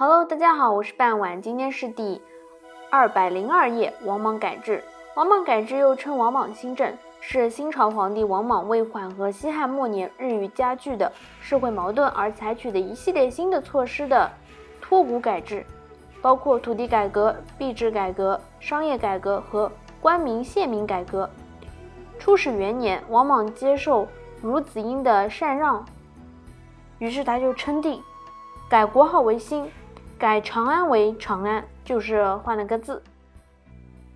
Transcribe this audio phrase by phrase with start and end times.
[0.00, 2.22] Hello，大家好，我是半晚，今天是第
[2.88, 3.92] 二百零二页。
[4.04, 4.80] 王莽改制，
[5.16, 14.30] 王莽改制又称王莽新政，是新朝皇帝王莽为缓和西汉末年日益加剧的社会矛盾而采取的一系列新的措施的
[14.80, 15.66] 托古改制，
[16.22, 19.68] 包括土地改革、币制改革、商业改革和
[20.00, 21.28] 官民县民改革。
[22.20, 24.06] 初始元年，王莽接受
[24.44, 25.84] 孺子婴的禅让，
[27.00, 28.00] 于是他就称帝，
[28.70, 29.68] 改国号为新。
[30.18, 33.00] 改长安为长安，就是换了个字。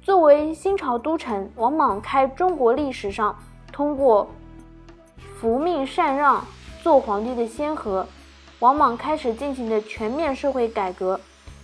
[0.03, 3.39] 作为新朝都城，王莽开中国历史上
[3.71, 4.29] 通过
[5.39, 6.45] 服命禅让
[6.83, 8.05] 做皇帝的先河。
[8.59, 11.21] 王莽开始进行的全面社会改革。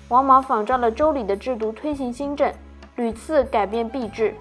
[0.06, 2.54] 王莽仿照了周礼的制度推行新政，
[2.94, 4.36] 屡次改变币制，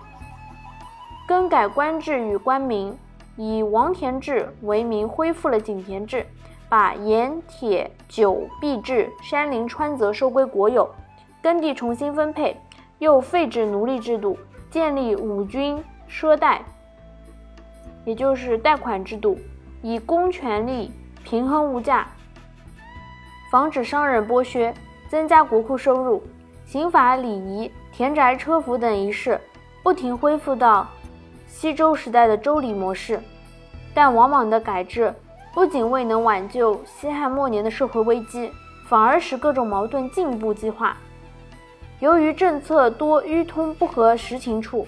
[1.27, 2.95] 更改官制与官名，
[3.35, 6.23] 以王田制为名恢复了井田制。
[6.69, 10.89] 把盐、铁、酒、币制、山林、川泽收归国有，
[11.41, 12.57] 耕地重新分配，
[12.99, 14.37] 又废止奴隶制度，
[14.69, 16.61] 建立五均赊贷，
[18.03, 19.37] 也就是贷款制度，
[19.81, 20.91] 以公权力
[21.23, 22.07] 平衡物价，
[23.49, 24.73] 防止商人剥削，
[25.07, 26.21] 增加国库收入。
[26.65, 29.39] 刑法、礼仪、田宅车服等仪式，
[29.81, 30.85] 不停恢复到
[31.47, 33.21] 西周时代的周礼模式。
[33.93, 35.13] 但往往的改制。
[35.57, 38.51] 不仅未能挽救西汉末年的社会危机，
[38.85, 40.95] 反而使各种矛盾进一步激化。
[41.99, 44.87] 由于政策多迂通不合实情处，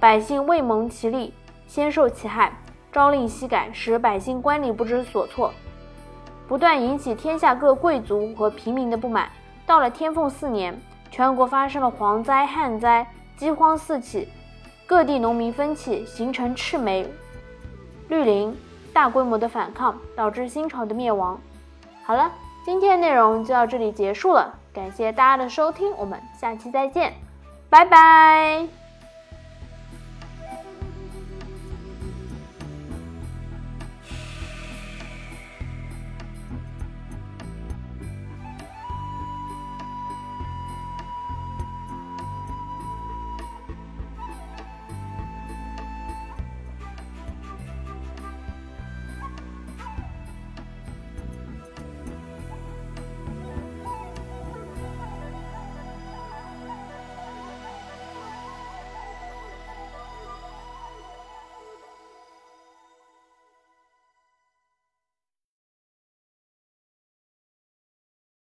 [0.00, 1.32] 百姓未蒙其利，
[1.68, 2.52] 先受其害，
[2.90, 5.52] 朝令夕改，使百姓官吏不知所措，
[6.48, 9.30] 不断引起天下各贵族和平民的不满。
[9.64, 10.76] 到了天凤四年，
[11.12, 14.26] 全国发生了蝗灾、旱灾，饥荒四起，
[14.84, 17.08] 各地农民分起，形成赤眉、
[18.08, 18.52] 绿林。
[18.94, 21.38] 大规模的反抗导致新朝的灭亡。
[22.04, 22.30] 好了，
[22.64, 27.12] 今天的内容就到这里结束了，感谢大家的收听，我们下期再见，
[27.68, 28.83] 拜拜。